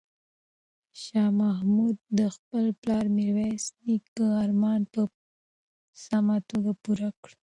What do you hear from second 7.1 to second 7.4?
کړ.